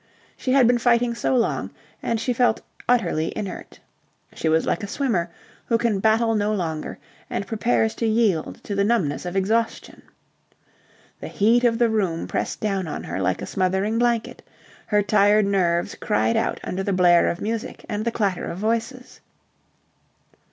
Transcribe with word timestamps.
She 0.35 0.53
had 0.53 0.65
been 0.65 0.79
fighting 0.79 1.13
so 1.13 1.35
long, 1.35 1.69
and 2.01 2.19
she 2.19 2.33
felt 2.33 2.59
utterly 2.89 3.31
inert. 3.37 3.79
She 4.33 4.49
was 4.49 4.65
like 4.65 4.81
a 4.81 4.87
swimmer 4.87 5.29
who 5.67 5.77
can 5.77 5.99
battle 5.99 6.33
no 6.33 6.55
longer 6.55 6.97
and 7.29 7.45
prepares 7.45 7.93
to 7.97 8.07
yield 8.07 8.63
to 8.63 8.73
the 8.73 8.83
numbness 8.83 9.27
of 9.27 9.35
exhaustion. 9.35 10.01
The 11.19 11.27
heat 11.27 11.63
of 11.63 11.77
the 11.77 11.87
room 11.87 12.27
pressed 12.27 12.59
down 12.59 12.87
on 12.87 13.03
her 13.03 13.21
like 13.21 13.43
a 13.43 13.45
smothering 13.45 13.99
blanket. 13.99 14.41
Her 14.87 15.03
tired 15.03 15.45
nerves 15.45 15.93
cried 15.93 16.35
out 16.35 16.59
under 16.63 16.81
the 16.81 16.93
blare 16.93 17.29
of 17.29 17.39
music 17.39 17.85
and 17.87 18.03
the 18.03 18.11
clatter 18.11 18.45
of 18.45 18.57
voices. 18.57 19.19